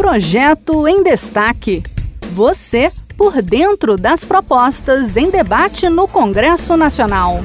Projeto 0.00 0.88
em 0.88 1.02
Destaque. 1.02 1.82
Você 2.32 2.90
por 3.18 3.42
dentro 3.42 3.98
das 3.98 4.24
propostas 4.24 5.14
em 5.14 5.30
debate 5.30 5.90
no 5.90 6.08
Congresso 6.08 6.74
Nacional. 6.74 7.40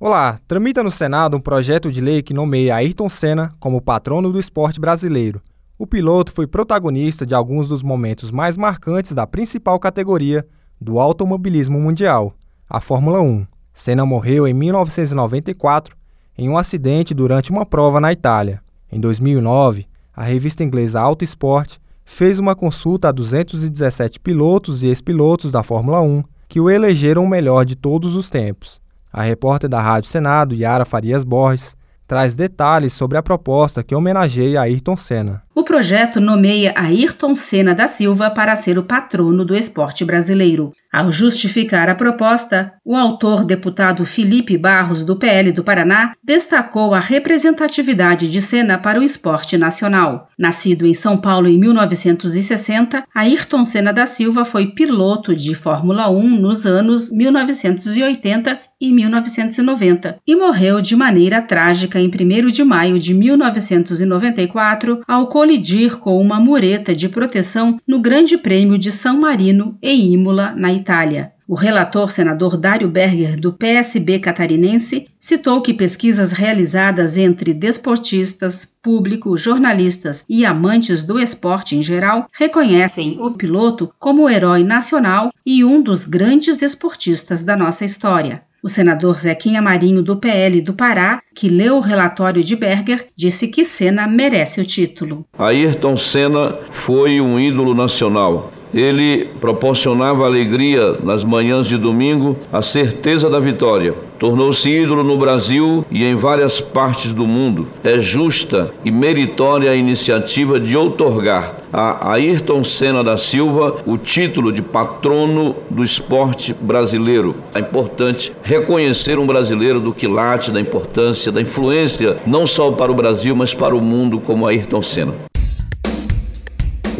Olá, 0.00 0.40
tramita 0.48 0.82
no 0.82 0.90
Senado 0.90 1.36
um 1.36 1.40
projeto 1.40 1.92
de 1.92 2.00
lei 2.00 2.24
que 2.24 2.34
nomeia 2.34 2.74
Ayrton 2.74 3.08
Senna 3.08 3.54
como 3.60 3.80
patrono 3.80 4.32
do 4.32 4.40
esporte 4.40 4.80
brasileiro. 4.80 5.40
O 5.78 5.86
piloto 5.86 6.32
foi 6.32 6.48
protagonista 6.48 7.24
de 7.24 7.36
alguns 7.36 7.68
dos 7.68 7.80
momentos 7.80 8.32
mais 8.32 8.56
marcantes 8.56 9.12
da 9.12 9.28
principal 9.28 9.78
categoria 9.78 10.44
do 10.80 10.98
automobilismo 10.98 11.78
mundial, 11.78 12.34
a 12.68 12.80
Fórmula 12.80 13.20
1. 13.20 13.46
Senna 13.72 14.04
morreu 14.04 14.44
em 14.44 14.54
1994 14.54 15.96
em 16.36 16.48
um 16.48 16.58
acidente 16.58 17.14
durante 17.14 17.52
uma 17.52 17.64
prova 17.64 18.00
na 18.00 18.12
Itália. 18.12 18.60
Em 18.90 18.98
2009, 18.98 19.86
a 20.18 20.24
revista 20.24 20.64
inglesa 20.64 21.00
Auto 21.00 21.22
Sport 21.22 21.76
fez 22.04 22.40
uma 22.40 22.56
consulta 22.56 23.08
a 23.08 23.12
217 23.12 24.18
pilotos 24.18 24.82
e 24.82 24.88
ex-pilotos 24.88 25.52
da 25.52 25.62
Fórmula 25.62 26.00
1 26.00 26.24
que 26.48 26.58
o 26.58 26.68
elegeram 26.68 27.22
o 27.22 27.28
melhor 27.28 27.64
de 27.64 27.76
todos 27.76 28.16
os 28.16 28.28
tempos. 28.28 28.80
A 29.12 29.22
repórter 29.22 29.70
da 29.70 29.80
Rádio 29.80 30.10
Senado, 30.10 30.56
Yara 30.56 30.84
Farias 30.84 31.22
Borges, 31.22 31.76
traz 32.04 32.34
detalhes 32.34 32.94
sobre 32.94 33.16
a 33.16 33.22
proposta 33.22 33.84
que 33.84 33.94
homenageia 33.94 34.60
Ayrton 34.60 34.96
Senna. 34.96 35.40
O 35.54 35.62
projeto 35.62 36.20
nomeia 36.20 36.72
Ayrton 36.74 37.36
Senna 37.36 37.72
da 37.72 37.86
Silva 37.86 38.28
para 38.28 38.56
ser 38.56 38.76
o 38.76 38.82
patrono 38.82 39.44
do 39.44 39.54
esporte 39.54 40.04
brasileiro. 40.04 40.72
Ao 40.90 41.12
justificar 41.12 41.90
a 41.90 41.94
proposta, 41.94 42.72
o 42.82 42.96
autor 42.96 43.44
deputado 43.44 44.06
Felipe 44.06 44.56
Barros, 44.56 45.04
do 45.04 45.16
PL 45.16 45.52
do 45.52 45.62
Paraná, 45.62 46.14
destacou 46.24 46.94
a 46.94 47.00
representatividade 47.00 48.30
de 48.30 48.40
Senna 48.40 48.78
para 48.78 48.98
o 48.98 49.02
esporte 49.02 49.58
nacional. 49.58 50.30
Nascido 50.38 50.86
em 50.86 50.94
São 50.94 51.18
Paulo 51.18 51.46
em 51.46 51.58
1960, 51.58 53.04
Ayrton 53.14 53.66
Senna 53.66 53.92
da 53.92 54.06
Silva 54.06 54.46
foi 54.46 54.68
piloto 54.68 55.36
de 55.36 55.54
Fórmula 55.54 56.08
1 56.08 56.40
nos 56.40 56.64
anos 56.64 57.12
1980 57.12 58.58
e 58.80 58.92
1990 58.92 60.20
e 60.26 60.36
morreu 60.36 60.80
de 60.80 60.94
maneira 60.94 61.42
trágica 61.42 62.00
em 62.00 62.08
1 62.08 62.50
de 62.50 62.62
maio 62.62 62.98
de 62.98 63.12
1994 63.12 65.02
ao 65.06 65.26
colidir 65.26 65.98
com 65.98 66.20
uma 66.20 66.38
mureta 66.38 66.94
de 66.94 67.08
proteção 67.08 67.78
no 67.86 67.98
Grande 67.98 68.38
Prêmio 68.38 68.78
de 68.78 68.92
São 68.92 69.20
Marino, 69.20 69.76
em 69.82 70.12
Imola, 70.12 70.54
na 70.56 70.72
Itália. 70.78 71.32
O 71.46 71.54
relator 71.54 72.10
senador 72.10 72.58
Dário 72.58 72.88
Berger, 72.88 73.40
do 73.40 73.52
PSB 73.52 74.18
catarinense, 74.18 75.08
citou 75.18 75.62
que 75.62 75.72
pesquisas 75.72 76.32
realizadas 76.32 77.16
entre 77.16 77.54
desportistas, 77.54 78.66
público, 78.82 79.36
jornalistas 79.38 80.26
e 80.28 80.44
amantes 80.44 81.04
do 81.04 81.18
esporte 81.18 81.74
em 81.74 81.82
geral 81.82 82.28
reconhecem 82.32 83.16
o 83.18 83.30
piloto 83.30 83.90
como 83.98 84.28
herói 84.28 84.62
nacional 84.62 85.30
e 85.44 85.64
um 85.64 85.82
dos 85.82 86.04
grandes 86.04 86.60
esportistas 86.60 87.42
da 87.42 87.56
nossa 87.56 87.84
história. 87.84 88.42
O 88.62 88.68
senador 88.68 89.16
Zequinha 89.16 89.62
Marinho, 89.62 90.02
do 90.02 90.16
PL 90.16 90.60
do 90.60 90.74
Pará, 90.74 91.22
que 91.34 91.48
leu 91.48 91.76
o 91.76 91.80
relatório 91.80 92.42
de 92.42 92.56
Berger, 92.56 93.06
disse 93.16 93.46
que 93.46 93.64
Senna 93.64 94.06
merece 94.06 94.60
o 94.60 94.64
título. 94.64 95.24
Ayrton 95.38 95.96
Senna 95.96 96.58
foi 96.70 97.20
um 97.20 97.38
ídolo 97.38 97.72
nacional. 97.72 98.52
Ele 98.72 99.28
proporcionava 99.40 100.24
alegria 100.24 100.96
nas 101.02 101.24
manhãs 101.24 101.66
de 101.66 101.76
domingo, 101.76 102.36
a 102.52 102.62
certeza 102.62 103.28
da 103.30 103.40
vitória. 103.40 103.94
Tornou-se 104.18 104.68
ídolo 104.68 105.04
no 105.04 105.16
Brasil 105.16 105.84
e 105.90 106.04
em 106.04 106.16
várias 106.16 106.60
partes 106.60 107.12
do 107.12 107.26
mundo. 107.26 107.68
É 107.84 108.00
justa 108.00 108.72
e 108.84 108.90
meritória 108.90 109.70
a 109.70 109.76
iniciativa 109.76 110.58
de 110.58 110.76
outorgar 110.76 111.58
a 111.72 112.12
Ayrton 112.12 112.64
Senna 112.64 113.04
da 113.04 113.16
Silva 113.16 113.76
o 113.86 113.96
título 113.96 114.52
de 114.52 114.62
patrono 114.62 115.54
do 115.70 115.84
esporte 115.84 116.54
brasileiro. 116.54 117.36
É 117.54 117.60
importante 117.60 118.32
reconhecer 118.42 119.18
um 119.18 119.26
brasileiro 119.26 119.80
do 119.80 119.92
quilate, 119.92 120.50
da 120.50 120.60
importância, 120.60 121.30
da 121.30 121.40
influência, 121.40 122.16
não 122.26 122.46
só 122.46 122.70
para 122.72 122.90
o 122.90 122.94
Brasil, 122.94 123.36
mas 123.36 123.54
para 123.54 123.76
o 123.76 123.80
mundo, 123.80 124.20
como 124.20 124.46
Ayrton 124.46 124.82
Senna. 124.82 125.14